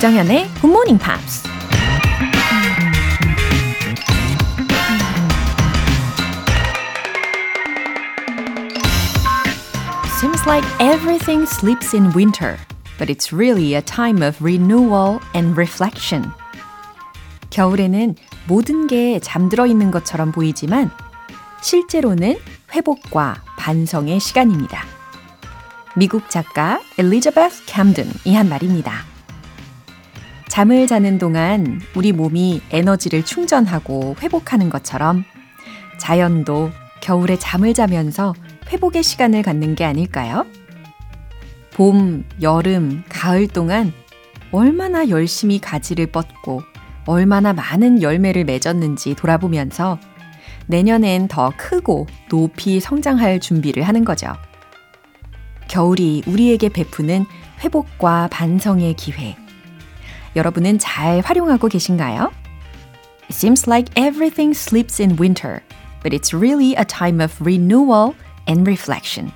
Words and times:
조정현의 0.00 0.48
Good 0.62 0.66
Morning 0.66 0.98
Pops. 0.98 1.42
Seems 10.18 10.46
like 10.46 10.64
everything 10.80 11.46
sleeps 11.46 11.94
in 11.94 12.10
winter, 12.14 12.56
but 12.98 13.10
it's 13.10 13.30
really 13.30 13.74
a 13.74 13.82
time 13.82 14.22
of 14.22 14.42
renewal 14.42 15.20
and 15.34 15.52
reflection. 15.52 16.30
겨울에는 17.50 18.14
모든 18.48 18.86
게 18.86 19.20
잠들어 19.20 19.66
있는 19.66 19.90
것처럼 19.90 20.32
보이지만 20.32 20.90
실제로는 21.60 22.38
회복과 22.74 23.42
반성의 23.58 24.18
시간입니다. 24.18 24.82
미국 25.94 26.30
작가 26.30 26.80
엘리자베스 26.96 27.66
캠든이 27.66 28.34
한 28.34 28.48
말입니다. 28.48 29.09
잠을 30.50 30.88
자는 30.88 31.18
동안 31.18 31.80
우리 31.94 32.10
몸이 32.10 32.60
에너지를 32.72 33.24
충전하고 33.24 34.16
회복하는 34.20 34.68
것처럼 34.68 35.24
자연도 35.96 36.72
겨울에 37.00 37.38
잠을 37.38 37.72
자면서 37.72 38.34
회복의 38.68 39.04
시간을 39.04 39.42
갖는 39.42 39.76
게 39.76 39.84
아닐까요? 39.84 40.44
봄, 41.72 42.24
여름, 42.42 43.04
가을 43.08 43.46
동안 43.46 43.92
얼마나 44.50 45.08
열심히 45.08 45.60
가지를 45.60 46.06
뻗고 46.06 46.62
얼마나 47.06 47.52
많은 47.52 48.02
열매를 48.02 48.44
맺었는지 48.44 49.14
돌아보면서 49.14 50.00
내년엔 50.66 51.28
더 51.28 51.52
크고 51.56 52.08
높이 52.28 52.80
성장할 52.80 53.38
준비를 53.38 53.84
하는 53.84 54.04
거죠. 54.04 54.32
겨울이 55.68 56.24
우리에게 56.26 56.70
베푸는 56.70 57.24
회복과 57.62 58.28
반성의 58.32 58.94
기회. 58.94 59.36
여러분은 60.36 60.78
잘 60.78 61.20
활용하고 61.20 61.68
계신가요? 61.68 62.30
It 63.24 63.34
seems 63.34 63.68
like 63.68 63.92
everything 63.96 64.56
sleeps 64.56 65.00
in 65.00 65.16
winter, 65.18 65.62
but 66.02 66.14
it's 66.14 66.32
really 66.34 66.74
a 66.76 66.84
time 66.84 67.20
of 67.20 67.34
renewal 67.40 68.14
and 68.48 68.62
reflection. 68.62 69.32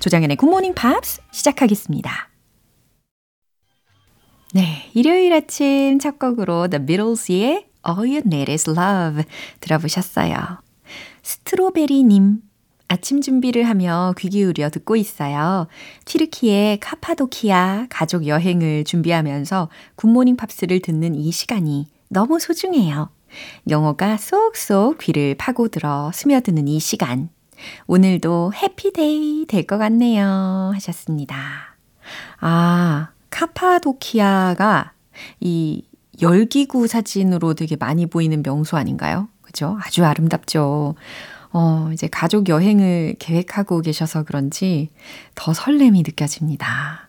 조장현의 0.00 0.36
Good 0.36 0.50
Morning 0.50 0.74
Pops 0.74 1.20
시작하겠습니다. 1.30 2.28
네, 4.52 4.90
일요일 4.94 5.32
아침 5.32 5.98
첫 5.98 6.18
곡으로 6.18 6.68
The 6.68 6.84
Beatles의 6.84 7.66
All 7.86 8.00
You 8.00 8.22
Need 8.26 8.50
Is 8.50 8.68
Love 8.68 9.24
들어보셨어요. 9.60 10.60
스트로베리님 11.22 12.40
아침 12.90 13.20
준비를 13.20 13.68
하며 13.68 14.12
귀 14.18 14.28
기울여 14.28 14.68
듣고 14.68 14.96
있어요. 14.96 15.68
튀르키예 16.06 16.80
카파도키아 16.80 17.86
가족 17.88 18.26
여행을 18.26 18.82
준비하면서 18.82 19.68
굿모닝 19.94 20.34
팝스를 20.36 20.80
듣는 20.80 21.14
이 21.14 21.30
시간이 21.30 21.86
너무 22.08 22.40
소중해요. 22.40 23.10
영어가 23.68 24.16
쏙쏙 24.16 24.98
귀를 24.98 25.36
파고들어 25.36 26.10
스며드는 26.12 26.66
이 26.66 26.80
시간. 26.80 27.28
오늘도 27.86 28.54
happy 28.54 29.11
day 29.11 29.46
될 29.46 29.68
것 29.68 29.78
같네요. 29.78 30.72
하셨습니다. 30.74 31.36
아, 32.40 33.10
카파도키아가 33.30 34.94
이 35.38 35.84
열기구 36.20 36.88
사진으로 36.88 37.54
되게 37.54 37.76
많이 37.76 38.06
보이는 38.06 38.42
명소 38.42 38.76
아닌가요? 38.76 39.28
그죠? 39.42 39.78
아주 39.80 40.04
아름답죠. 40.04 40.96
어, 41.52 41.90
이제 41.92 42.08
가족 42.08 42.48
여행을 42.48 43.16
계획하고 43.18 43.80
계셔서 43.80 44.22
그런지 44.24 44.90
더 45.34 45.52
설렘이 45.52 46.02
느껴집니다. 46.02 47.08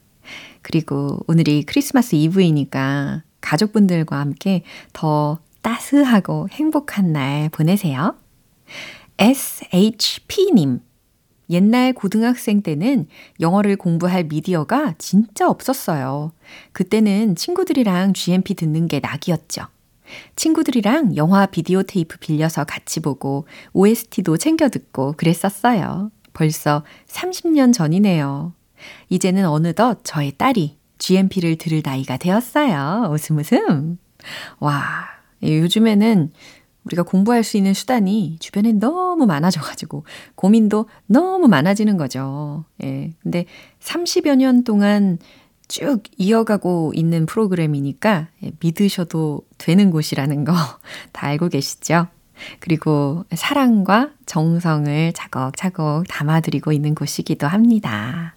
그리고 0.62 1.20
오늘이 1.28 1.64
크리스마스 1.64 2.16
이브이니까 2.16 3.24
가족분들과 3.42 4.20
함께 4.20 4.64
더 4.94 5.40
따스하고 5.62 6.48
행복한 6.52 7.12
날 7.12 7.50
보내세요. 7.50 8.16
SHP님. 9.18 10.80
옛날 11.50 11.92
고등학생 11.94 12.62
때는 12.62 13.08
영어를 13.42 13.76
공부할 13.76 14.24
미디어가 14.24 14.96
진짜 14.98 15.50
없었어요. 15.50 16.32
그때는 16.72 17.36
친구들이랑 17.36 18.14
GMP 18.14 18.56
듣는 18.56 18.88
게 18.88 19.02
낙이었죠. 19.02 19.68
친구들이랑 20.36 21.16
영화 21.18 21.46
비디오 21.46 21.84
테이프 21.84 22.18
빌려서 22.20 22.64
같이 22.64 23.00
보고 23.00 23.46
OST도 23.74 24.38
챙겨 24.38 24.70
듣고 24.70 25.14
그랬었어요. 25.18 26.12
벌써 26.34 26.84
30년 27.08 27.74
전이네요. 27.74 28.54
이제는 29.10 29.46
어느덧 29.46 30.00
저의 30.04 30.34
딸이 30.38 30.78
GMP를 30.98 31.58
들을 31.58 31.82
나이가 31.84 32.18
되었어요. 32.18 33.10
웃음 33.12 33.38
웃음. 33.38 33.98
와, 34.60 34.82
요즘에는 35.44 36.32
우리가 36.84 37.04
공부할 37.04 37.44
수 37.44 37.58
있는 37.58 37.74
수단이 37.74 38.38
주변에 38.40 38.72
너무 38.72 39.26
많아져가지고 39.26 40.04
고민도 40.36 40.88
너무 41.06 41.48
많아지는 41.48 41.98
거죠. 41.98 42.66
예. 42.84 43.12
근데 43.22 43.46
30여 43.80 44.36
년 44.36 44.64
동안 44.64 45.20
쭉 45.72 46.04
이어가고 46.18 46.92
있는 46.94 47.26
프로그램이니까 47.26 48.28
믿으셔도 48.60 49.44
되는 49.58 49.90
곳이라는 49.90 50.44
거 50.44 50.54
다 51.14 51.28
알고 51.28 51.48
계시죠? 51.48 52.08
그리고 52.60 53.24
사랑과 53.34 54.10
정성을 54.26 55.14
차곡차곡 55.14 56.08
담아드리고 56.10 56.74
있는 56.74 56.94
곳이기도 56.94 57.48
합니다. 57.48 58.36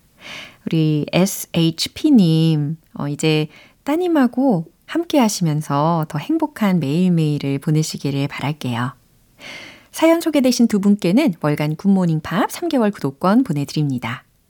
우리 0.67 1.07
SHP님, 1.13 2.77
어, 2.95 3.09
이제 3.09 3.49
따님하고 3.83 4.67
함께 4.87 5.19
하시면서 5.19 6.07
더 6.09 6.19
행복한 6.19 6.79
매일매일을 6.79 7.59
보내시기를 7.59 8.29
바랄게요. 8.29 8.93
사연 9.91 10.21
소개되신 10.21 10.69
두 10.69 10.81
분께는 10.81 11.35
월간 11.41 11.77
굿모닝 11.77 12.21
팝 12.21 12.49
3개월 12.49 12.93
구독권 12.93 13.43
보내드립니다. 13.43 14.24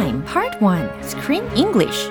Time. 0.00 0.22
Part 0.22 0.62
1 0.62 1.02
Screen 1.02 1.44
English 1.54 2.08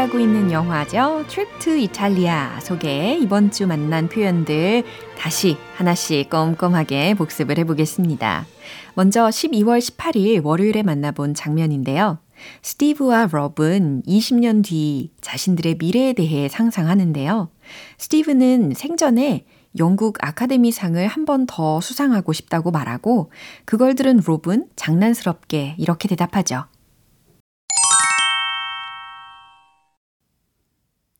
함께하고 0.00 0.18
있는 0.18 0.50
영화죠. 0.50 1.24
Trip 1.28 1.58
to 1.58 1.72
Italia 1.74 2.48
속에 2.62 3.18
이번 3.20 3.50
주 3.50 3.66
만난 3.66 4.08
표현들 4.08 4.82
다시 5.18 5.56
하나씩 5.76 6.30
꼼꼼하게 6.30 7.14
복습을 7.14 7.58
해보겠습니다. 7.58 8.46
먼저 8.94 9.26
12월 9.26 9.78
18일 9.78 10.44
월요일에 10.44 10.82
만나본 10.82 11.34
장면인데요. 11.34 12.18
스티브와 12.62 13.28
럽은 13.30 14.02
20년 14.06 14.64
뒤 14.64 15.12
자신들의 15.20 15.76
미래에 15.78 16.14
대해 16.14 16.48
상상하는데요. 16.48 17.50
스티브는 17.98 18.72
생전에 18.74 19.44
영국 19.78 20.16
아카데미상을 20.20 21.06
한 21.06 21.24
번 21.24 21.46
더 21.46 21.80
수상하고 21.80 22.32
싶다고 22.32 22.70
말하고 22.70 23.30
그걸 23.64 23.94
들은 23.94 24.20
롭은 24.24 24.66
장난스럽게 24.76 25.76
이렇게 25.78 26.08
대답하죠. 26.08 26.64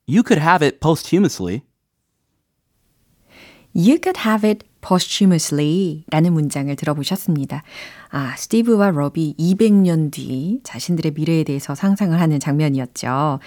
You 0.09 0.23
could 0.27 0.43
have 0.43 0.65
it 0.67 0.81
posthumously. 0.81 1.63
You 3.73 3.99
could 4.03 4.19
have 4.27 4.49
it 4.49 4.67
posthumously 4.81 6.05
라는 6.11 6.33
문장을 6.33 6.75
들어보셨습니다. 6.75 7.63
아, 8.11 8.35
스티브와 8.37 8.91
러비 8.91 9.37
200년 9.39 10.11
뒤 10.11 10.61
자신들의 10.65 11.13
미래에 11.13 11.45
대해서 11.45 11.75
상상을 11.75 12.19
하는 12.19 12.41
장면이었죠. 12.41 13.39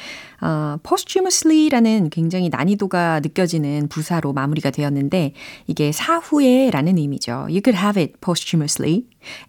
어, 0.42 0.78
posthumously 0.84 1.70
라는 1.70 2.10
굉장히 2.10 2.50
난이도가 2.50 3.20
느껴지는 3.22 3.90
부사로 3.90 4.32
마무리가 4.32 4.70
되었는데 4.72 5.34
이게 5.68 5.92
사후에 5.92 6.70
라는 6.72 6.98
의미죠. 6.98 7.48
You 7.50 7.62
could 7.64 7.78
have 7.78 8.02
it 8.02 8.20
posthumously 8.22 9.08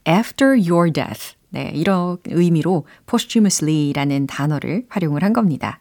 after 0.09 0.57
your 0.59 0.91
death. 0.91 1.35
네, 1.51 1.71
이런 1.73 2.17
의미로 2.25 2.85
posthumously 3.07 3.93
라는 3.93 4.27
단어를 4.27 4.87
활용을 4.89 5.23
한 5.23 5.33
겁니다. 5.33 5.81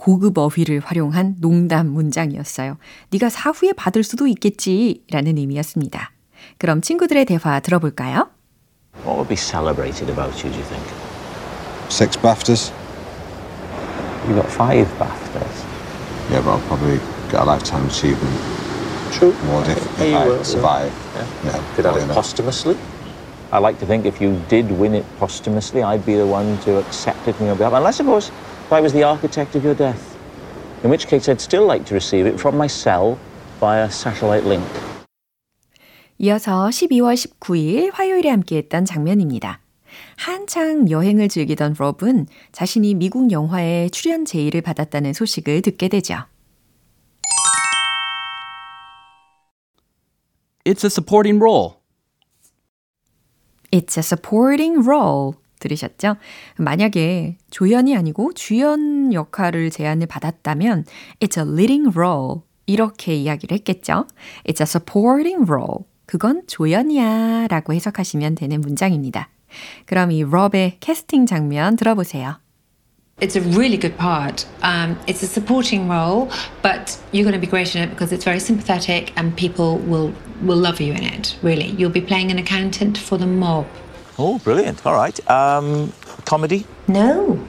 고급 0.00 0.38
어휘를 0.38 0.80
활용한 0.82 1.36
농담 1.40 1.88
문장이었어요. 1.88 2.78
네가 3.10 3.28
사후에 3.28 3.74
받을 3.74 4.02
수도 4.02 4.26
있겠지 4.26 5.02
라는 5.10 5.36
의미였습니다. 5.36 6.10
그럼 6.56 6.80
친구들의 6.80 7.26
대화 7.26 7.60
들어볼까요? 7.60 8.30
What 9.04 9.18
would 9.18 9.28
be 9.28 9.36
celebrated 9.36 10.08
about 10.10 10.32
you, 10.42 10.50
do 10.50 10.56
you 10.58 10.64
think? 10.64 10.82
Six 11.90 12.16
BAFTAs. 12.16 12.72
You 14.26 14.34
got 14.40 14.48
five 14.48 14.88
BAFTAs. 14.98 15.56
Yeah, 16.32 16.40
but 16.40 16.56
I'll 16.56 16.66
probably 16.66 16.96
get 17.30 17.42
a 17.42 17.44
lifetime 17.44 17.84
achievement 17.84 18.32
True. 19.12 19.34
award 19.52 19.68
if, 19.68 19.76
Yeah, 19.98 20.04
if 20.04 20.08
you 20.08 20.16
I 20.16 20.26
will, 20.28 20.44
survive. 20.44 20.92
Yeah. 21.44 21.52
Yeah, 21.52 21.74
Could 21.76 21.84
have 21.84 21.96
it 22.00 22.08
posthumously. 22.08 22.76
I 23.52 23.58
like 23.58 23.78
to 23.80 23.86
think 23.86 24.06
if 24.06 24.18
you 24.20 24.40
did 24.48 24.70
win 24.72 24.94
it 24.94 25.04
posthumously, 25.18 25.82
I'd 25.82 26.06
be 26.06 26.14
the 26.16 26.26
one 26.26 26.56
to 26.64 26.78
accept 26.78 27.28
it 27.28 27.36
on 27.40 27.48
your 27.48 27.56
behalf. 27.56 27.74
Unless, 27.74 28.00
of 28.00 28.06
course, 28.06 28.30
if 28.70 28.74
I 28.74 28.80
was 28.80 28.92
the 28.92 29.02
architect 29.02 29.56
of 29.56 29.64
your 29.64 29.74
death. 29.74 30.16
In 30.84 30.90
which 30.90 31.08
case, 31.08 31.28
I'd 31.28 31.40
still 31.40 31.66
like 31.66 31.84
to 31.86 31.94
receive 31.94 32.24
it 32.24 32.38
from 32.38 32.54
my 32.56 32.68
cell 32.68 33.18
via 33.58 33.90
satellite 33.90 34.46
link. 34.46 34.64
이어서 36.18 36.68
12월 36.68 37.16
19일 37.16 37.90
화요일에 37.92 38.30
함께했던 38.30 38.84
장면입니다. 38.84 39.60
한창 40.16 40.88
여행을 40.88 41.28
즐기던 41.28 41.74
롭은 41.76 42.28
자신이 42.52 42.94
미국 42.94 43.32
영화에 43.32 43.88
출연 43.88 44.24
제의를 44.24 44.60
받았다는 44.60 45.14
소식을 45.14 45.62
듣게 45.62 45.88
되죠. 45.88 46.26
It's 50.64 50.84
a 50.84 50.90
supporting 50.90 51.42
role. 51.42 51.80
It's 53.72 53.98
a 53.98 54.04
supporting 54.04 54.86
role. 54.86 55.39
들으셨죠? 55.60 56.16
만약에 56.56 57.36
조연이 57.50 57.96
아니고 57.96 58.32
주연 58.32 59.12
역할을 59.12 59.70
제안을 59.70 60.08
받았다면 60.08 60.84
It's 61.20 61.38
a 61.38 61.48
leading 61.48 61.96
role. 61.96 62.40
이렇게 62.66 63.14
이야기를 63.14 63.56
했겠죠? 63.58 64.06
It's 64.44 64.60
a 64.60 64.64
supporting 64.64 65.44
role. 65.48 65.84
그건 66.06 66.42
조연이야 66.48 67.46
라고 67.48 67.72
해석하시면 67.72 68.34
되는 68.34 68.60
문장입니다. 68.60 69.28
그럼 69.86 70.10
이 70.10 70.22
럽의 70.24 70.78
캐스팅 70.80 71.26
장면 71.26 71.76
들어보세요. 71.76 72.40
It's 73.20 73.36
a 73.36 73.42
really 73.42 73.78
good 73.78 73.98
part. 73.98 74.46
Um, 74.62 74.96
it's 75.06 75.22
a 75.22 75.28
supporting 75.28 75.86
role, 75.88 76.30
but 76.62 76.98
you're 77.12 77.24
going 77.24 77.34
to 77.34 77.40
be 77.40 77.46
great 77.46 77.76
in 77.76 77.82
it 77.84 77.90
because 77.90 78.12
it's 78.12 78.24
very 78.24 78.40
sympathetic 78.40 79.12
and 79.16 79.36
people 79.36 79.78
will 79.86 80.14
will 80.42 80.58
love 80.58 80.80
you 80.80 80.94
in 80.94 81.04
it. 81.04 81.36
Really, 81.42 81.74
you'll 81.76 81.92
be 81.92 82.00
playing 82.00 82.30
an 82.30 82.38
accountant 82.38 82.96
for 82.96 83.18
the 83.18 83.26
mob. 83.26 83.66
Oh, 84.22 84.38
brilliant. 84.44 84.84
All 84.84 84.92
right. 84.92 85.18
Um, 85.30 85.94
comedy? 86.26 86.66
No, 86.88 87.40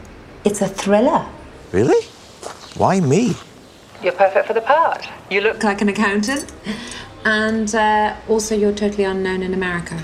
it's 0.45 0.62
a 0.62 0.69
thriller. 0.69 1.25
Really? 1.73 2.01
Why 2.77 3.01
me? 3.01 3.35
You're 4.01 4.15
perfect 4.15 4.47
for 4.47 4.53
the 4.53 4.62
part. 4.62 5.06
You 5.29 5.41
look 5.41 5.63
like 5.65 5.81
an 5.81 5.89
accountant, 5.89 6.45
and 7.25 7.75
uh, 7.75 8.15
also 8.29 8.56
you're 8.56 8.71
totally 8.73 9.03
unknown 9.03 9.44
in 9.44 9.53
America. 9.53 9.97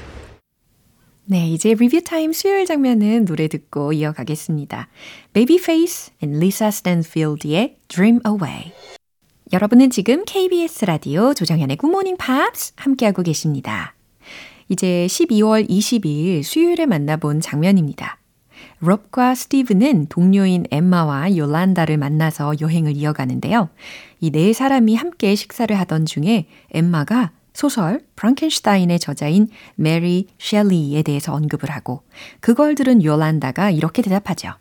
네, 1.29 1.47
이제 1.47 1.73
리뷰 1.73 2.01
타임 2.01 2.33
수요일 2.33 2.65
장면은 2.65 3.23
노래 3.25 3.47
듣고 3.47 3.93
이어가겠습니다. 3.93 4.89
Babyface 5.33 6.11
and 6.21 6.37
Lisa 6.37 6.67
Stanfield의 6.67 7.77
Dream 7.87 8.19
Away. 8.25 8.73
여러분은 9.53 9.89
지금 9.89 10.25
KBS 10.25 10.83
라디오 10.83 11.33
조정현의 11.33 11.77
Good 11.77 11.91
Morning 11.91 12.17
Pops 12.17 12.73
함께하고 12.75 13.23
계십니다. 13.23 13.96
이제 14.69 15.07
12월 15.09 15.67
22일 15.69 16.43
수요일에 16.43 16.85
만나본 16.85 17.39
장면입니다. 17.41 18.19
rob과 18.81 19.33
스티브는 19.35 20.07
동료인 20.07 20.65
엠마와 20.71 21.35
요란다를 21.37 21.97
만나서 21.97 22.55
여행을 22.59 22.95
이어가는데요. 22.95 23.69
이 24.19 24.31
네 24.31 24.53
사람이 24.53 24.95
함께 24.95 25.35
식사를 25.35 25.77
하던 25.79 26.05
중에 26.05 26.47
엠마가 26.71 27.31
소설 27.53 28.01
프랑켄슈타인의 28.15 28.99
저자인 28.99 29.47
메리 29.75 30.27
셸리에 30.37 31.01
대해서 31.03 31.33
언급을 31.33 31.71
하고 31.71 32.03
그걸 32.39 32.75
들은 32.75 33.03
요란다가 33.03 33.71
이렇게 33.71 34.01
대답하죠. 34.01 34.53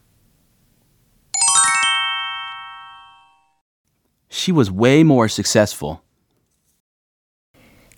She 4.31 4.57
was 4.57 4.71
way 4.71 5.01
more 5.01 5.27
successful. 5.29 5.99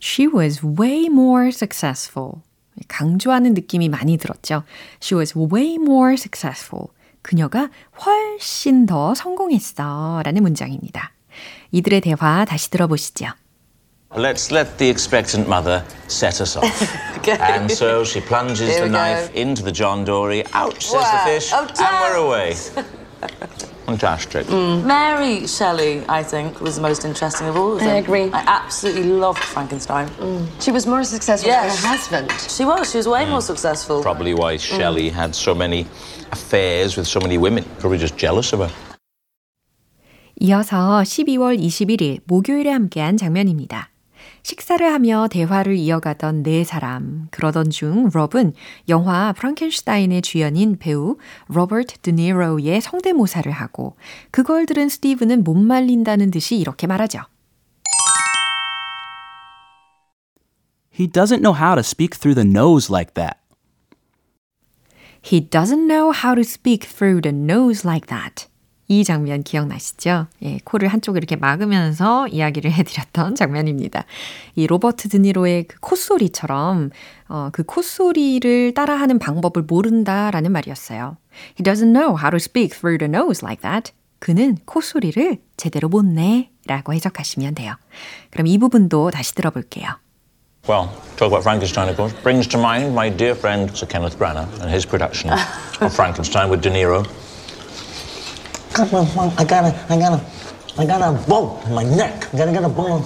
She 0.01 0.29
was 0.29 0.61
way 0.65 1.07
more 1.07 1.49
successful. 1.49 2.43
강조하는 2.87 3.55
느낌이 3.55 3.89
많이 3.89 4.17
들었죠. 4.17 4.63
She 5.03 5.19
was 5.19 5.37
way 5.37 5.75
more 5.75 6.15
successful. 6.15 6.89
그녀가 7.23 7.69
훨씬 8.07 8.87
더 8.87 9.15
성공했어. 9.15 10.23
라는 10.25 10.43
문장입니다. 10.43 11.13
이들의 11.73 12.01
대화 12.01 12.45
다시 12.45 12.71
들어보시죠. 12.71 13.27
Let's 14.11 14.51
let 14.51 14.79
the 14.79 14.89
expectant 14.89 15.47
mother 15.47 15.85
set 16.09 16.41
us 16.41 16.57
off. 16.57 16.65
And 17.29 17.71
so 17.71 18.05
she 18.05 18.25
plunges 18.25 18.77
the 18.79 18.89
knife 18.89 19.31
go. 19.35 19.39
into 19.39 19.63
the 19.63 19.73
John 19.73 20.05
Dory. 20.05 20.45
Ouch, 20.55 20.81
says 20.81 20.95
Wow. 20.95 21.11
the 21.13 21.31
fish. 21.31 21.53
Oh, 21.53 21.67
and 21.67 21.97
we're 22.01 22.17
away. 22.17 22.55
Fantastic. 23.86 24.50
Mary 24.50 25.46
Shelley, 25.46 26.04
I 26.08 26.24
think, 26.24 26.60
was 26.62 26.76
the 26.76 26.82
most 26.82 27.04
interesting 27.06 27.48
of 27.48 27.56
all 27.58 27.74
of 27.74 27.80
them. 27.80 27.90
I 27.90 27.98
agree. 28.00 28.32
I 28.32 28.44
absolutely 28.48 29.04
loved 29.04 29.40
Frankenstein. 29.44 30.08
She 30.60 30.72
was 30.72 30.88
more 30.88 31.04
successful 31.04 31.50
Yes. 31.52 31.82
than 31.82 31.92
her 31.92 31.98
husband. 31.98 32.32
She 32.50 32.66
was. 32.66 32.92
She 32.92 32.98
was 32.98 33.08
way 33.08 33.26
more 33.30 33.42
successful. 33.42 34.02
Probably 34.02 34.34
why 34.34 34.58
Shelley 34.58 35.10
had 35.10 35.36
so 35.36 35.54
many 35.54 35.86
affairs 36.32 36.96
with 36.98 37.08
so 37.08 37.20
many 37.20 37.38
women. 37.38 37.64
Probably 37.80 37.98
just 38.00 38.18
jealous 38.18 38.54
of 38.54 38.62
her. 38.62 38.72
이어서 40.40 41.04
12월 41.04 41.58
21일 41.60 42.20
목요일에 42.26 42.72
함께한 42.72 43.18
장면입니다. 43.18 43.90
식사를 44.49 44.91
하며 44.91 45.29
대화를 45.31 45.77
이어가던 45.77 46.43
네 46.43 46.65
사람. 46.65 47.29
그러던 47.31 47.69
중 47.69 48.07
rob은 48.07 48.55
영화 48.89 49.35
프랑켄슈타인의 49.35 50.23
주연인 50.23 50.79
배우 50.79 51.19
로버트 51.49 51.99
드니로의 51.99 52.81
성대모사를 52.81 53.53
하고 53.53 53.97
그걸 54.31 54.65
들은 54.65 54.89
스티브는 54.89 55.45
못 55.45 55.53
말린다는 55.53 56.31
듯이 56.31 56.57
이렇게 56.57 56.87
말하죠. 56.87 57.21
He 60.99 61.07
doesn't 61.07 61.43
know 61.43 61.55
how 61.55 61.75
to 61.75 61.81
speak 61.81 62.19
through 62.19 62.35
the 62.35 62.49
nose 62.49 62.91
like 62.91 63.13
that. 63.13 63.37
He 65.21 65.47
doesn't 65.47 65.87
know 65.87 66.11
how 66.11 66.35
to 66.35 66.41
speak 66.41 66.89
through 66.89 67.21
the 67.21 67.37
nose 67.37 67.87
like 67.87 68.07
that. 68.07 68.49
이 68.89 69.05
장면 69.05 69.43
기억나시죠? 69.43 70.27
예, 70.43 70.59
코를 70.65 70.89
한쪽을 70.89 71.19
이렇게 71.19 71.37
막으면서 71.37 72.27
이야기를 72.29 72.73
해드렸던 72.73 73.35
장면입니다. 73.35 74.05
이 74.55 74.67
로버트 74.67 75.11
드니로의 75.11 75.65
그 75.65 75.79
콧소리처럼 75.81 76.91
어, 77.29 77.51
그 77.53 77.63
콧소리를 77.65 78.73
따라하는 78.73 79.19
방법을 79.19 79.63
모른다라는 79.63 80.51
말이었어요. 80.53 81.19
He 81.59 81.63
doesn't 81.63 81.93
know 81.93 82.17
how 82.17 82.31
to 82.31 82.37
speak 82.37 82.77
through 82.77 82.99
the 82.99 83.11
nose 83.11 83.45
like 83.45 83.61
that. 83.61 83.93
그는 84.19 84.57
콧소리를 84.65 85.39
제대로 85.57 85.89
못 85.89 86.05
내. 86.05 86.51
라고 86.67 86.93
해석하시면 86.93 87.55
돼요. 87.55 87.75
그럼 88.31 88.47
이 88.47 88.59
부분도 88.59 89.11
다시 89.11 89.35
들어볼게요. 89.35 89.89
Well, 90.69 90.91
talk 91.17 91.33
about 91.33 91.41
Frankenstein, 91.41 91.89
of 91.89 91.97
course. 91.97 92.15
Brings 92.23 92.47
to 92.49 92.61
mind 92.61 92.93
my 92.93 93.09
dear 93.09 93.35
friend 93.35 93.71
Sir 93.73 93.89
Kenneth 93.89 94.19
Branagh 94.19 94.49
and 94.61 94.69
his 94.69 94.85
production 94.85 95.33
of 95.81 95.95
Frankenstein 95.95 96.51
with 96.51 96.61
De 96.61 96.69
Niro. 96.71 97.07
Come 98.79 98.95
on, 98.95 99.15
Mom, 99.17 99.33
I 99.37 99.45
got 99.45 99.65
a, 99.65 99.93
I 99.93 99.99
got 99.99 100.13
a, 100.13 100.25
I 100.81 100.87
got 100.87 101.03
a 101.03 101.29
bolt 101.29 101.67
in 101.67 101.75
my 101.75 101.83
neck. 101.83 102.33
I 102.33 102.39
gotta 102.39 102.53
get 102.53 102.63
a 102.63 102.69
bone. 102.69 103.03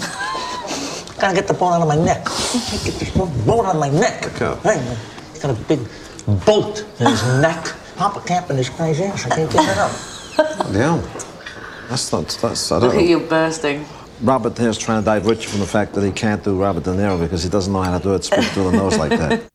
Gotta 1.19 1.35
get 1.35 1.49
the 1.49 1.55
bone 1.55 1.73
out 1.73 1.81
of 1.81 1.89
my 1.89 1.97
neck. 1.97 2.25
Get 2.85 2.95
this 3.01 3.09
bone 3.17 3.47
bone 3.47 3.65
out 3.65 3.77
of 3.77 3.81
my 3.81 3.89
neck. 3.89 4.27
Okay. 4.39 4.55
Hey, 4.65 4.97
he's 5.31 5.41
got 5.41 5.51
a 5.51 5.63
big 5.63 5.81
bolt 6.45 6.85
in 7.01 7.07
his 7.07 7.23
neck. 7.41 7.73
Papa 7.97 8.21
Camp 8.27 8.51
in 8.51 8.59
his 8.59 8.69
guy's 8.69 9.01
ass. 9.01 9.25
I 9.25 9.35
can't 9.35 9.51
get 9.51 9.65
it 9.67 9.79
up. 9.79 9.93
Yeah. 10.75 11.01
That's 11.89 12.13
not, 12.13 12.29
that's, 12.29 12.71
I 12.71 12.79
don't 12.79 12.89
Look 12.91 12.99
at 12.99 13.03
know. 13.05 13.09
you 13.09 13.21
bursting. 13.21 13.87
Robert 14.21 14.55
De's 14.55 14.77
trying 14.77 15.01
to 15.01 15.05
divert 15.07 15.43
you 15.43 15.49
from 15.49 15.61
the 15.61 15.67
fact 15.67 15.95
that 15.95 16.05
he 16.05 16.13
can't 16.13 16.45
do 16.45 16.61
Robert 16.61 16.85
De 16.85 16.91
Niro 16.91 17.19
because 17.19 17.43
he 17.43 17.49
doesn't 17.49 17.73
know 17.73 17.81
how 17.81 17.97
to 17.97 18.03
do 18.03 18.15
it, 18.15 18.25
speak 18.25 18.45
through 18.45 18.73
the 18.73 18.77
nose 18.77 18.99
like 18.99 19.11
that. 19.11 19.51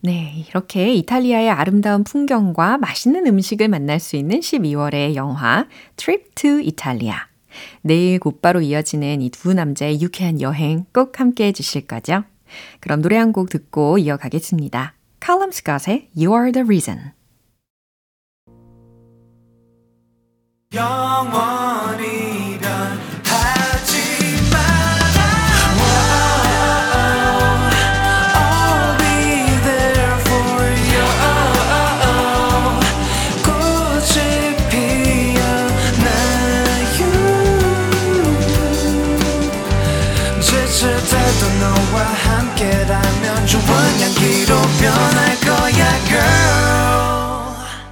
네, 0.00 0.44
이렇게 0.48 0.94
이탈리아의 0.94 1.50
아름다운 1.50 2.04
풍경과 2.04 2.78
맛있는 2.78 3.26
음식을 3.26 3.68
만날 3.68 3.98
수 3.98 4.16
있는 4.16 4.38
12월의 4.40 5.14
영화 5.16 5.66
Trip 5.96 6.30
to 6.36 6.58
Italia. 6.60 7.16
내일 7.82 8.20
곧바로 8.20 8.60
이어지는 8.60 9.20
이 9.22 9.30
두 9.30 9.52
남자의 9.54 10.00
유쾌한 10.00 10.40
여행 10.40 10.84
꼭 10.94 11.18
함께 11.18 11.46
해주실 11.46 11.86
거죠? 11.88 12.22
그럼 12.80 13.02
노래 13.02 13.16
한 13.16 13.32
곡 13.32 13.50
듣고 13.50 13.98
이어가겠습니다. 13.98 14.94
칼럼 15.20 15.50
스캇의 15.50 16.08
You 16.16 16.32
Are 16.32 16.52
the 16.52 16.64
Reason. 16.64 17.12
영원히 20.74 22.07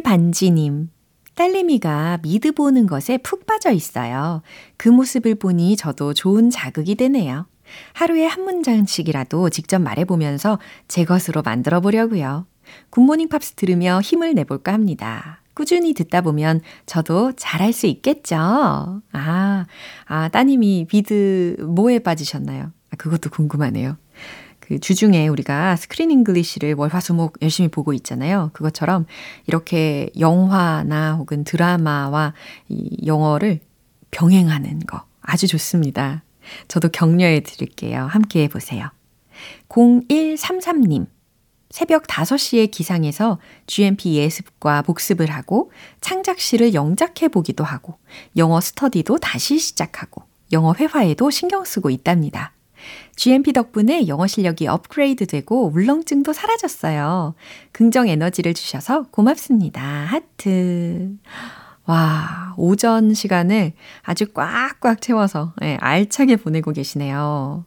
반지님. 0.00 0.90
딸내미가 1.34 2.18
미드 2.22 2.52
보는 2.52 2.86
것에 2.86 3.18
푹 3.18 3.46
빠져 3.46 3.70
있어요. 3.70 4.42
그 4.76 4.88
모습을 4.88 5.36
보니 5.36 5.76
저도 5.76 6.12
좋은 6.14 6.50
자극이 6.50 6.96
되네요. 6.96 7.46
하루에 7.92 8.26
한 8.26 8.42
문장씩이라도 8.42 9.50
직접 9.50 9.78
말해보면서 9.78 10.58
제 10.88 11.04
것으로 11.04 11.42
만들어 11.42 11.80
보려고요. 11.80 12.46
굿모닝 12.90 13.28
팝스 13.28 13.54
들으며 13.54 14.00
힘을 14.00 14.34
내볼까 14.34 14.72
합니다. 14.72 15.42
꾸준히 15.54 15.92
듣다 15.94 16.20
보면 16.20 16.60
저도 16.86 17.32
잘할 17.32 17.72
수 17.72 17.86
있겠죠? 17.86 18.36
아, 18.36 19.66
아, 20.06 20.28
따님이 20.28 20.86
미드 20.88 21.56
뭐에 21.68 21.98
빠지셨나요? 21.98 22.72
아, 22.90 22.96
그것도 22.96 23.30
궁금하네요. 23.30 23.96
그 24.60 24.78
주중에 24.78 25.28
우리가 25.28 25.76
screen 25.76 26.10
English를 26.10 26.74
월화수목 26.74 27.38
열심히 27.40 27.68
보고 27.68 27.94
있잖아요. 27.94 28.50
그것처럼 28.52 29.06
이렇게 29.46 30.10
영화나 30.18 31.14
혹은 31.14 31.42
드라마와 31.44 32.34
이 32.68 33.06
영어를 33.06 33.60
병행하는 34.10 34.80
거 34.80 35.04
아주 35.22 35.46
좋습니다. 35.46 36.22
저도 36.68 36.90
격려해 36.90 37.40
드릴게요. 37.40 38.06
함께 38.06 38.42
해 38.42 38.48
보세요. 38.48 38.90
0133님. 39.68 41.06
새벽 41.70 42.06
5시에 42.06 42.70
기상해서 42.70 43.38
GMP 43.66 44.16
예습과 44.16 44.82
복습을 44.82 45.30
하고 45.30 45.70
창작실을 46.00 46.72
영작해 46.74 47.28
보기도 47.28 47.64
하고 47.64 47.98
영어 48.36 48.60
스터디도 48.60 49.18
다시 49.18 49.58
시작하고 49.58 50.22
영어 50.52 50.74
회화에도 50.74 51.30
신경 51.30 51.64
쓰고 51.64 51.90
있답니다. 51.90 52.52
GMP 53.18 53.52
덕분에 53.52 54.06
영어 54.06 54.28
실력이 54.28 54.68
업그레이드 54.68 55.26
되고 55.26 55.72
울렁증도 55.74 56.32
사라졌어요. 56.32 57.34
긍정 57.72 58.06
에너지를 58.06 58.54
주셔서 58.54 59.06
고맙습니다. 59.10 59.82
하트. 59.82 61.16
와, 61.86 62.54
오전 62.56 63.14
시간을 63.14 63.72
아주 64.04 64.26
꽉꽉 64.32 65.00
채워서 65.00 65.52
네, 65.60 65.76
알차게 65.80 66.36
보내고 66.36 66.70
계시네요. 66.70 67.64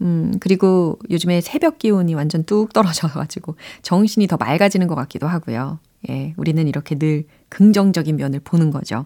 음, 0.00 0.32
그리고 0.40 0.98
요즘에 1.10 1.42
새벽 1.42 1.78
기온이 1.78 2.14
완전 2.14 2.44
뚝 2.44 2.72
떨어져가지고 2.72 3.56
정신이 3.82 4.28
더 4.28 4.38
맑아지는 4.38 4.86
것 4.86 4.94
같기도 4.94 5.28
하고요. 5.28 5.78
예, 6.08 6.32
우리는 6.38 6.66
이렇게 6.66 6.94
늘 6.94 7.24
긍정적인 7.50 8.16
면을 8.16 8.40
보는 8.40 8.70
거죠. 8.70 9.04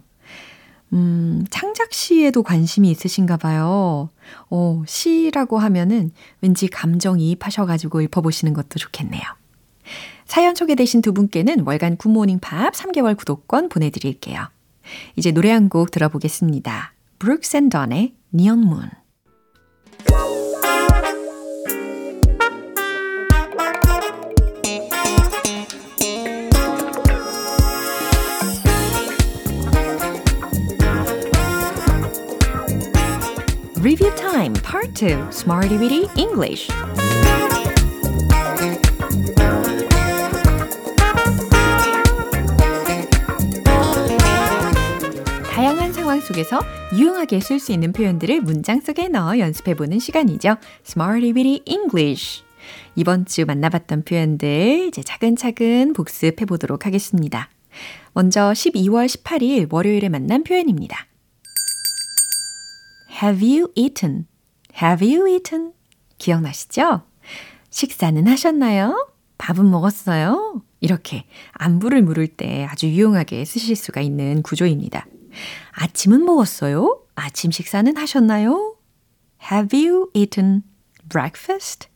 음, 0.92 1.44
창작 1.50 1.92
시에도 1.92 2.42
관심이 2.42 2.90
있으신가 2.90 3.36
봐요. 3.36 4.10
어, 4.50 4.82
시라고 4.86 5.58
하면은 5.58 6.12
왠지 6.40 6.68
감정이입하셔가지고 6.68 8.00
읽어보시는 8.02 8.54
것도 8.54 8.78
좋겠네요. 8.78 9.22
사연 10.26 10.54
소개되신 10.54 11.02
두 11.02 11.12
분께는 11.12 11.60
월간 11.66 11.96
굿모닝 11.96 12.38
팝스 12.40 12.72
3개월 12.72 13.16
구독권 13.16 13.68
보내드릴게요. 13.68 14.48
이제 15.16 15.32
노래 15.32 15.50
한 15.50 15.68
곡 15.68 15.90
들어보겠습니다. 15.90 16.94
Brooks & 17.18 17.56
Dunn의 17.56 18.14
Neon 18.32 18.60
Moon. 18.60 18.88
2 34.94 35.06
Smarty 35.32 35.76
Weedy 35.76 36.08
English 36.16 36.68
다양한 45.50 45.92
상황 45.92 46.20
속에서 46.20 46.60
유용하게 46.92 47.40
쓸 47.40 47.58
수 47.58 47.72
있는 47.72 47.92
표현들을 47.92 48.42
문장 48.42 48.80
속에 48.80 49.08
넣어 49.08 49.40
연습해 49.40 49.74
보는 49.74 49.98
시간이죠. 49.98 50.58
Smarty 50.86 51.32
Weedy 51.32 51.62
English 51.66 52.44
이번 52.94 53.26
주 53.26 53.44
만나봤던 53.46 54.04
표현들 54.04 54.86
이제 54.86 55.02
차근차근 55.02 55.92
복습해 55.92 56.44
보도록 56.44 56.86
하겠습니다. 56.86 57.50
먼저 58.12 58.52
12월 58.52 59.08
18일 59.08 59.72
월요일에 59.72 60.08
만난 60.08 60.44
표현입니다. 60.44 61.08
Have 63.20 63.44
you 63.44 63.72
eaten? 63.74 64.26
Have 64.82 65.14
you 65.14 65.28
eaten? 65.28 65.72
기억나시죠? 66.18 67.02
식사는 67.70 68.26
하셨나요? 68.26 69.08
밥은 69.38 69.70
먹었어요? 69.70 70.62
이렇게 70.80 71.24
안부를 71.52 72.02
물을 72.02 72.26
때 72.26 72.66
아주 72.68 72.88
유용하게 72.88 73.44
쓰실 73.44 73.76
수가 73.76 74.00
있는 74.00 74.42
구조입니다. 74.42 75.06
아침은 75.72 76.24
먹었어요? 76.24 77.02
아침 77.14 77.50
식사는 77.50 77.96
하셨나요? 77.96 78.76
Have 79.50 79.86
you 79.86 80.10
eaten 80.14 80.62
breakfast? 81.08 81.88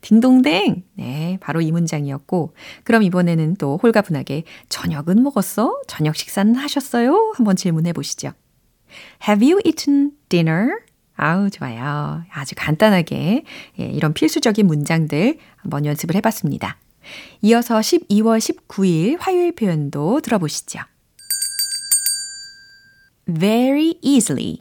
딩동댕! 0.00 0.84
네, 0.94 1.38
바로 1.40 1.60
이 1.60 1.70
문장이었고, 1.70 2.54
그럼 2.84 3.02
이번에는 3.04 3.56
또 3.56 3.78
홀가분하게 3.80 4.42
저녁은 4.68 5.22
먹었어? 5.22 5.80
저녁 5.86 6.16
식사는 6.16 6.54
하셨어요? 6.56 7.32
한번 7.36 7.54
질문해 7.54 7.92
보시죠. 7.92 8.32
Have 9.26 9.46
you 9.48 9.60
eaten 9.64 10.12
dinner? 10.28 10.87
아우, 11.20 11.50
좋아요. 11.50 12.22
아주 12.30 12.54
간단하게 12.56 13.42
예, 13.80 13.84
이런 13.84 14.14
필수적인 14.14 14.66
문장들 14.66 15.38
한번 15.56 15.84
연습을 15.84 16.14
해봤습니다. 16.14 16.78
이어서 17.42 17.80
12월 17.80 18.38
19일 18.38 19.16
화요일 19.18 19.52
표현도 19.52 20.20
들어보시죠. 20.20 20.78
very 23.26 23.98
easily, 24.00 24.60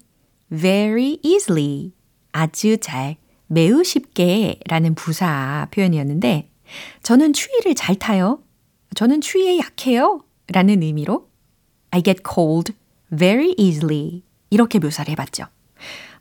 very 0.50 1.20
easily. 1.22 1.92
아주 2.32 2.78
잘, 2.78 3.18
매우 3.46 3.84
쉽게 3.84 4.60
라는 4.68 4.96
부사 4.96 5.68
표현이었는데, 5.72 6.50
저는 7.04 7.34
추위를 7.34 7.76
잘 7.76 7.96
타요. 7.96 8.42
저는 8.96 9.22
추위에 9.22 9.60
약해요. 9.60 10.24
라는 10.48 10.82
의미로 10.82 11.30
I 11.92 12.02
get 12.02 12.24
cold 12.28 12.74
very 13.16 13.54
easily. 13.58 14.24
이렇게 14.50 14.80
묘사를 14.80 15.10
해봤죠. 15.12 15.46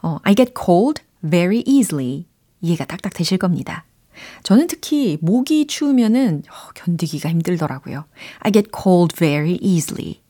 어, 0.03 0.19
I 0.23 0.35
get 0.35 0.53
cold 0.57 1.03
very 1.23 1.63
easily. 1.67 2.27
이해가 2.61 2.85
딱딱 2.85 3.15
되실 3.15 3.39
겁니다. 3.39 3.85
저는 4.43 4.67
특히 4.67 5.19
목이 5.21 5.67
추우면은 5.67 6.43
어, 6.49 6.71
견디기가 6.75 7.29
힘들더라고요. 7.29 8.05
I 8.41 8.53
get 8.53 8.71
cold 8.75 9.15
very 9.15 9.59
easily. 9.61 10.21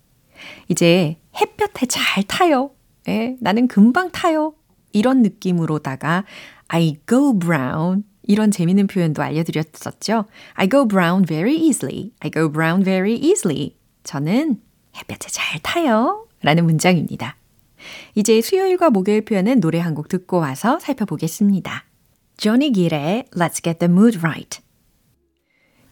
이제 0.68 1.16
햇볕에 1.40 1.87
잘 1.87 2.23
타요. 2.25 2.70
예, 3.08 3.37
나는 3.40 3.68
금방 3.68 4.11
타요. 4.11 4.54
이런 4.92 5.23
느낌으로다가 5.23 6.25
I 6.68 6.96
go 7.08 7.38
brown 7.38 8.04
이런 8.23 8.50
재미있는 8.50 8.87
표현도 8.88 9.23
알려드렸었죠. 9.23 10.25
I 10.54 10.68
go 10.68 10.87
brown 10.87 11.25
very 11.25 11.56
easily. 11.56 12.12
I 12.20 12.30
go 12.30 12.50
brown 12.50 12.82
very 12.82 13.14
easily. 13.14 13.76
저는 14.02 14.61
햇볕에 14.96 15.28
잘 15.30 15.61
타요. 15.61 16.26
라는 16.42 16.64
문장입니다. 16.64 17.37
이제 18.14 18.40
수요일과 18.40 18.90
목요일 18.90 19.25
표현은 19.25 19.61
노래 19.61 19.78
한 19.81 19.95
곡 19.95 20.09
듣고 20.09 20.38
와서 20.38 20.78
살펴보겠습니다. 20.78 21.85
조니 22.37 22.73
길의 22.73 23.25
Let's 23.33 23.62
Get 23.62 23.78
the 23.78 23.90
Mood 23.90 24.19
Right. 24.19 24.61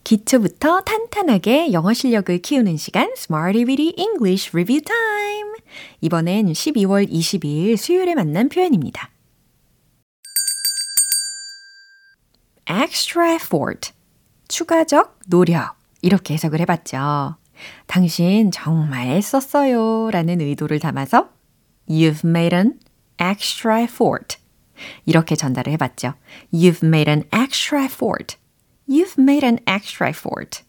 기초부터 0.05 0.83
탄탄하게 0.83 1.73
영어 1.73 1.95
실력을 1.95 2.37
키우는 2.39 2.77
시간 2.77 3.11
Smarty 3.17 3.65
Weedy 3.65 3.95
English 3.97 4.51
Review 4.53 4.83
Time. 4.83 5.53
이번엔 6.03 6.47
12월 6.47 7.11
22일 7.11 7.79
수요일에 7.79 8.15
만난 8.15 8.51
표현입니다. 8.51 9.11
extra 12.69 13.35
effort. 13.35 13.93
추가적 14.49 15.19
노력. 15.27 15.77
이렇게 16.03 16.35
해석을 16.35 16.61
해봤죠. 16.61 17.37
당신 17.87 18.51
정말 18.51 19.09
애썼어요. 19.09 20.11
라는 20.11 20.41
의도를 20.41 20.81
담아서 20.81 21.31
You've 21.89 22.25
made 22.25 22.57
an 22.57 22.79
extra 23.19 23.83
effort. 23.83 24.39
이렇게 25.07 25.37
전달을 25.37 25.73
해봤죠. 25.75 26.15
You've 26.53 26.85
made 26.85 27.11
an 27.11 27.25
extra 27.33 27.85
effort. 27.85 28.37
You've 28.89 29.19
made 29.19 29.47
an 29.47 29.59
extra 29.67 30.09
effort. 30.09 30.63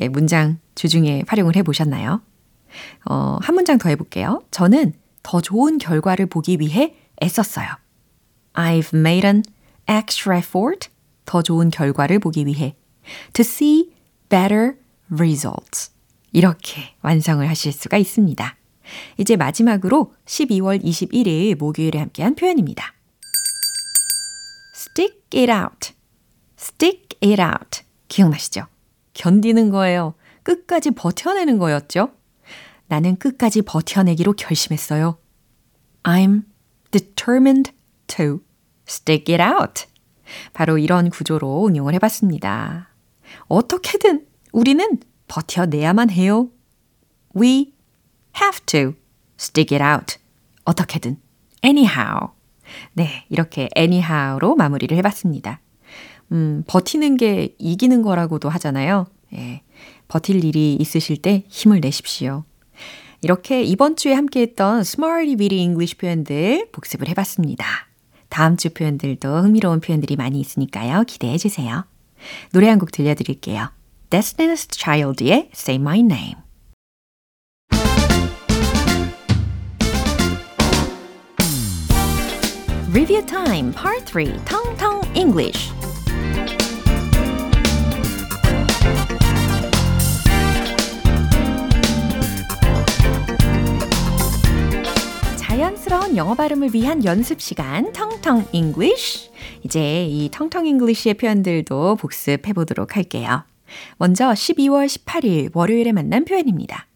예, 0.00 0.08
문장 0.08 0.58
주중에 0.74 1.24
활용을 1.26 1.56
해보셨나요? 1.56 2.22
어, 3.06 3.38
한 3.40 3.54
문장 3.54 3.78
더 3.78 3.88
해볼게요. 3.88 4.42
저는 4.50 4.94
더 5.22 5.40
좋은 5.40 5.78
결과를 5.78 6.26
보기 6.26 6.58
위해 6.60 6.94
애썼어요. 7.22 7.68
I've 8.54 8.94
made 8.94 9.26
an 9.26 9.42
extra 9.88 10.38
effort. 10.38 10.88
더 11.24 11.42
좋은 11.42 11.70
결과를 11.70 12.18
보기 12.18 12.46
위해. 12.46 12.76
To 13.32 13.42
see 13.42 13.92
better 14.28 14.74
results. 15.10 15.92
이렇게 16.32 16.94
완성을 17.02 17.48
하실 17.48 17.72
수가 17.72 17.96
있습니다. 17.96 18.56
이제 19.18 19.36
마지막으로 19.36 20.14
12월 20.26 20.82
21일 20.82 21.56
목요일에 21.56 21.98
함께한 21.98 22.34
표현입니다. 22.34 22.94
stick 24.74 25.20
it 25.34 25.50
out. 25.50 25.92
stick 26.58 27.08
it 27.22 27.40
out. 27.40 27.82
기억나시죠? 28.08 28.66
견디는 29.14 29.70
거예요. 29.70 30.14
끝까지 30.42 30.90
버텨내는 30.92 31.58
거였죠? 31.58 32.10
나는 32.86 33.16
끝까지 33.16 33.62
버텨내기로 33.62 34.34
결심했어요. 34.34 35.18
I'm 36.02 36.44
determined 36.90 37.72
to 38.06 38.40
stick 38.86 39.34
it 39.34 39.42
out. 39.42 39.86
바로 40.52 40.78
이런 40.78 41.10
구조로 41.10 41.66
응용을 41.66 41.94
해봤습니다. 41.94 42.90
어떻게든 43.48 44.26
우리는 44.52 44.98
버텨내야만 45.26 46.10
해요. 46.10 46.50
We 47.36 47.73
have 48.40 48.60
to 48.66 48.94
stick 49.38 49.76
it 49.76 49.82
out. 49.82 50.18
어떻게든. 50.64 51.18
anyhow. 51.64 52.30
네, 52.94 53.24
이렇게 53.28 53.68
anyhow로 53.76 54.56
마무리를 54.56 54.96
해봤습니다. 54.98 55.60
음, 56.32 56.64
버티는 56.66 57.16
게 57.16 57.54
이기는 57.58 58.02
거라고도 58.02 58.48
하잖아요. 58.48 59.06
예, 59.34 59.62
버틸 60.08 60.44
일이 60.44 60.74
있으실 60.74 61.18
때 61.18 61.44
힘을 61.48 61.80
내십시오. 61.80 62.44
이렇게 63.20 63.62
이번 63.62 63.96
주에 63.96 64.12
함께 64.14 64.40
했던 64.42 64.80
Smarty 64.80 65.34
Weedy 65.36 65.60
English 65.62 65.96
표현들 65.96 66.68
복습을 66.72 67.08
해봤습니다. 67.08 67.64
다음 68.28 68.56
주 68.56 68.70
표현들도 68.70 69.28
흥미로운 69.42 69.80
표현들이 69.80 70.16
많이 70.16 70.40
있으니까요. 70.40 71.04
기대해 71.06 71.38
주세요. 71.38 71.84
노래 72.52 72.68
한 72.68 72.78
곡 72.78 72.90
들려드릴게요. 72.90 73.70
Destiny's 74.10 74.68
Child의 74.70 75.50
Say 75.54 75.80
My 75.80 76.00
Name. 76.00 76.43
Review 82.94 83.26
Time 83.26 83.72
Part 83.72 84.12
3 84.12 84.44
텅텅 84.44 85.02
English 85.16 85.72
자연스러운 95.36 96.16
영어 96.16 96.34
발음을 96.34 96.72
위한 96.72 97.04
연습 97.04 97.40
시간 97.40 97.92
텅텅 97.92 98.46
English 98.52 99.28
이제 99.64 100.06
이 100.06 100.30
텅텅 100.30 100.64
English의 100.64 101.14
표현들도 101.14 101.96
복습해 101.96 102.52
보도록 102.52 102.94
할게요. 102.94 103.42
먼저 103.96 104.26
12월 104.26 104.86
18일 104.86 105.50
월요일에 105.52 105.90
만난 105.90 106.24
표현입니다. 106.24 106.86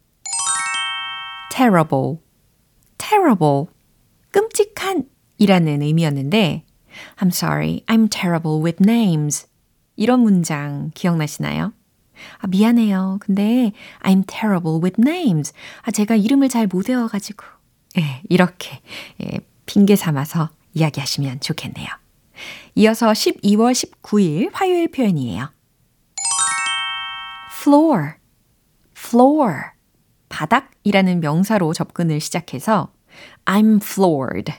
terrible, 1.50 2.18
terrible, 2.98 3.64
끔찍한 4.30 5.08
이라는 5.38 5.82
의미였는데 5.82 6.64
I'm 7.16 7.28
sorry, 7.28 7.82
I'm 7.86 8.10
terrible 8.10 8.62
with 8.62 8.82
names. 8.82 9.46
이런 9.96 10.20
문장 10.20 10.90
기억나시나요? 10.94 11.72
아, 12.38 12.46
미안해요. 12.48 13.18
근데 13.20 13.72
I'm 14.02 14.26
terrible 14.26 14.80
with 14.82 15.00
names. 15.00 15.52
아, 15.82 15.90
제가 15.90 16.16
이름을 16.16 16.48
잘 16.48 16.66
못 16.66 16.88
외워가지고. 16.88 17.44
예, 17.98 18.22
이렇게 18.28 18.80
예, 19.22 19.38
핑계 19.66 19.96
삼아서 19.96 20.50
이야기하시면 20.74 21.40
좋겠네요. 21.40 21.88
이어서 22.74 23.08
12월 23.08 23.72
19일 23.72 24.50
화요일 24.52 24.90
표현이에요. 24.90 25.50
floor, 27.60 28.14
floor. 28.96 29.54
바닥이라는 30.28 31.20
명사로 31.20 31.72
접근을 31.72 32.20
시작해서 32.20 32.92
I'm 33.46 33.82
floored. 33.82 34.52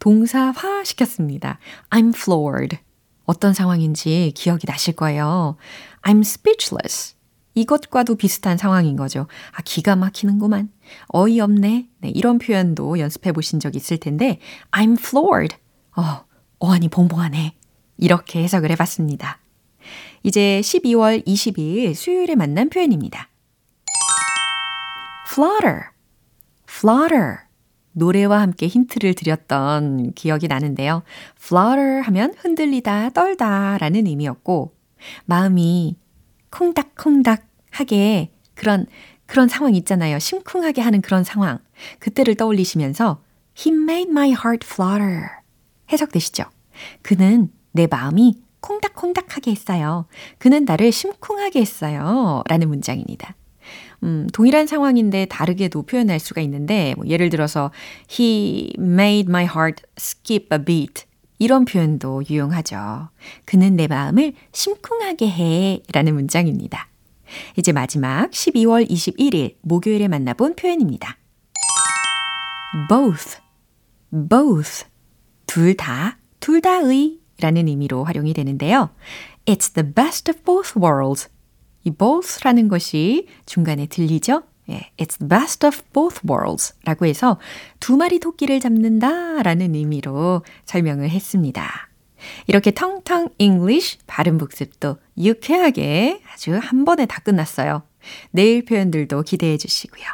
동사화 0.00 0.82
시켰습니다. 0.84 1.58
I'm 1.90 2.14
floored. 2.14 2.78
어떤 3.26 3.54
상황인지 3.54 4.32
기억이 4.34 4.66
나실 4.66 4.96
거예요. 4.96 5.56
I'm 6.02 6.20
speechless. 6.20 7.14
이것과도 7.54 8.16
비슷한 8.16 8.56
상황인 8.56 8.96
거죠. 8.96 9.28
아, 9.52 9.62
기가 9.62 9.96
막히는구만. 9.96 10.70
어이없네. 11.08 11.88
네, 11.98 12.08
이런 12.08 12.38
표현도 12.38 12.98
연습해 12.98 13.32
보신 13.32 13.60
적 13.60 13.76
있을 13.76 13.98
텐데, 13.98 14.40
I'm 14.72 14.98
floored. 14.98 15.56
어, 15.96 16.24
어안이 16.58 16.88
봉봉하네. 16.88 17.54
이렇게 17.98 18.42
해석을 18.42 18.70
해 18.70 18.76
봤습니다. 18.76 19.38
이제 20.22 20.60
12월 20.62 21.26
22일 21.26 21.94
수요일에 21.94 22.34
만난 22.34 22.70
표현입니다. 22.70 23.28
flutter, 25.30 25.90
flutter. 26.68 27.49
노래와 27.92 28.40
함께 28.40 28.66
힌트를 28.66 29.14
드렸던 29.14 30.12
기억이 30.14 30.48
나는데요. 30.48 31.02
flutter 31.40 32.02
하면 32.02 32.34
흔들리다, 32.38 33.10
떨다 33.10 33.78
라는 33.78 34.06
의미였고, 34.06 34.74
마음이 35.26 35.96
콩닥콩닥 36.50 37.46
하게 37.70 38.30
그런, 38.54 38.86
그런 39.26 39.48
상황 39.48 39.74
있잖아요. 39.74 40.18
심쿵하게 40.18 40.82
하는 40.82 41.00
그런 41.00 41.24
상황. 41.24 41.58
그때를 41.98 42.34
떠올리시면서 42.34 43.22
He 43.58 43.74
made 43.74 44.10
my 44.10 44.30
heart 44.30 44.66
flutter. 44.66 45.26
해석되시죠? 45.92 46.44
그는 47.02 47.50
내 47.72 47.86
마음이 47.86 48.42
콩닥콩닥하게 48.60 49.50
했어요. 49.52 50.06
그는 50.38 50.64
나를 50.64 50.92
심쿵하게 50.92 51.60
했어요. 51.60 52.42
라는 52.46 52.68
문장입니다. 52.68 53.34
음, 54.02 54.26
동일한 54.32 54.66
상황인데 54.66 55.26
다르게도 55.26 55.82
표현할 55.82 56.18
수가 56.18 56.40
있는데, 56.42 56.94
뭐 56.96 57.06
예를 57.06 57.28
들어서, 57.30 57.70
He 58.10 58.72
made 58.78 59.28
my 59.28 59.44
heart 59.44 59.82
skip 59.98 60.48
a 60.52 60.64
beat. 60.64 61.04
이런 61.38 61.64
표현도 61.64 62.24
유용하죠. 62.28 63.08
그는 63.44 63.76
내 63.76 63.86
마음을 63.86 64.34
심쿵하게 64.52 65.28
해. 65.30 65.82
라는 65.92 66.14
문장입니다. 66.14 66.88
이제 67.56 67.72
마지막 67.72 68.30
12월 68.30 68.88
21일 68.88 69.56
목요일에 69.62 70.08
만나본 70.08 70.56
표현입니다. 70.56 71.16
both, 72.88 73.38
both. 74.28 74.86
둘 75.46 75.76
다, 75.76 76.18
둘 76.38 76.60
다의 76.60 77.18
라는 77.40 77.68
의미로 77.68 78.04
활용이 78.04 78.34
되는데요. 78.34 78.90
It's 79.46 79.72
the 79.74 79.94
best 79.94 80.30
of 80.30 80.42
both 80.44 80.78
worlds. 80.78 81.28
이 81.84 81.90
both라는 81.90 82.68
것이 82.68 83.26
중간에 83.46 83.86
들리죠? 83.86 84.42
예, 84.70 84.90
it's 84.98 85.18
the 85.18 85.28
best 85.28 85.66
of 85.66 85.82
both 85.92 86.20
worlds 86.28 86.74
라고 86.84 87.06
해서 87.06 87.38
두 87.80 87.96
마리 87.96 88.20
토끼를 88.20 88.60
잡는다 88.60 89.42
라는 89.42 89.74
의미로 89.74 90.42
설명을 90.64 91.10
했습니다. 91.10 91.88
이렇게 92.46 92.70
텅텅 92.70 93.28
English 93.38 93.98
발음 94.06 94.38
복습도 94.38 94.98
유쾌하게 95.18 96.20
아주 96.32 96.58
한 96.60 96.84
번에 96.84 97.06
다 97.06 97.20
끝났어요. 97.20 97.82
내일 98.30 98.64
표현들도 98.64 99.22
기대해 99.22 99.56
주시고요. 99.56 100.04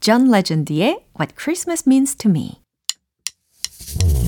John 0.00 0.32
Legend의 0.32 1.04
What 1.18 1.34
Christmas 1.38 1.84
Means 1.86 2.16
to 2.16 2.30
Me 2.30 2.62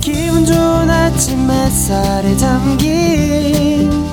기분 0.01 0.45
좋은 0.45 0.91
아침 0.91 1.51
햇살에 1.51 2.37
담긴 2.37 4.04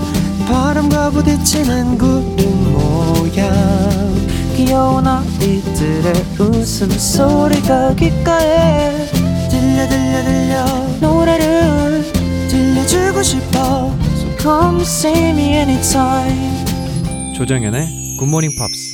바람과 0.51 1.11
부딪히는 1.11 1.97
구름 1.97 2.73
모양 2.73 3.49
귀여운 4.57 5.07
아이들의 5.07 6.13
웃음소리가 6.37 7.95
귓가에 7.95 9.05
들려 9.49 9.87
들려 9.87 10.23
들려 10.25 10.65
노래를 10.99 12.03
들려주고 12.49 13.23
싶어 13.23 13.95
So 14.17 14.37
come 14.39 14.81
see 14.81 15.29
me 15.29 15.53
anytime 15.53 16.65
조정연의 17.37 18.17
굿모닝 18.19 18.51
팝스. 18.59 18.91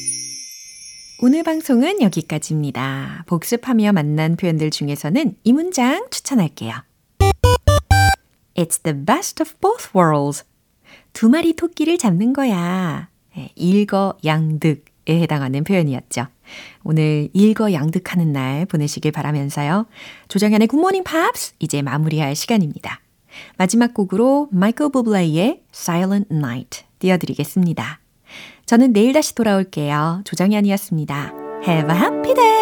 오늘 1.19 1.41
방송은 1.41 2.01
여기까지입니다. 2.01 3.23
복습하며 3.25 3.93
만난 3.93 4.35
표현들 4.35 4.69
중에서는 4.69 5.33
이 5.43 5.53
문장 5.53 6.05
추천할게요. 6.11 6.83
It's 8.55 8.81
the 8.83 8.95
best 8.95 9.41
of 9.41 9.55
both 9.59 9.89
worlds. 9.95 10.43
두 11.17 11.29
마리 11.29 11.53
토끼를 11.53 11.97
잡는 11.97 12.31
거야. 12.31 13.09
네, 13.35 13.49
일거양득에 13.55 14.83
해당하는 15.19 15.63
표현이었죠. 15.63 16.27
오늘 16.83 17.29
일거양득하는 17.33 18.31
날 18.31 18.67
보내시길 18.67 19.11
바라면서요. 19.11 19.87
조정현의 20.27 20.67
굿모닝 20.67 21.03
팝스 21.03 21.55
이제 21.57 21.81
마무리할 21.81 22.35
시간입니다. 22.35 23.01
마지막 23.57 23.95
곡으로 23.95 24.47
마이클 24.51 24.91
부블레이의 24.91 25.63
Silent 25.73 26.27
Night 26.31 26.83
띄워드리겠습니다. 26.99 27.99
저는 28.67 28.93
내일 28.93 29.13
다시 29.13 29.33
돌아올게요. 29.33 30.21
조정현이었습니다. 30.23 31.33
Have 31.67 31.95
a 31.95 31.99
happy 31.99 32.35
day! 32.35 32.56